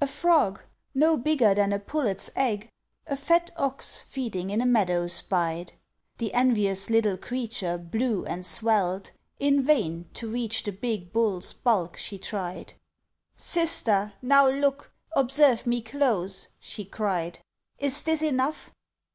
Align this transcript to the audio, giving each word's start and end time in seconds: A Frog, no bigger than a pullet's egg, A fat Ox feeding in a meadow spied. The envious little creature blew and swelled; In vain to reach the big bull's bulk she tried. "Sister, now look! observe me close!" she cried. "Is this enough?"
A 0.00 0.06
Frog, 0.06 0.62
no 0.94 1.18
bigger 1.18 1.54
than 1.54 1.74
a 1.74 1.78
pullet's 1.78 2.30
egg, 2.34 2.70
A 3.06 3.14
fat 3.14 3.50
Ox 3.54 4.02
feeding 4.02 4.48
in 4.48 4.62
a 4.62 4.64
meadow 4.64 5.08
spied. 5.08 5.74
The 6.16 6.32
envious 6.32 6.88
little 6.88 7.18
creature 7.18 7.76
blew 7.76 8.24
and 8.24 8.46
swelled; 8.46 9.10
In 9.38 9.62
vain 9.62 10.08
to 10.14 10.26
reach 10.26 10.62
the 10.62 10.72
big 10.72 11.12
bull's 11.12 11.52
bulk 11.52 11.98
she 11.98 12.16
tried. 12.16 12.72
"Sister, 13.36 14.14
now 14.22 14.48
look! 14.48 14.90
observe 15.14 15.66
me 15.66 15.82
close!" 15.82 16.48
she 16.58 16.86
cried. 16.86 17.40
"Is 17.78 18.02
this 18.04 18.22
enough?" 18.22 18.70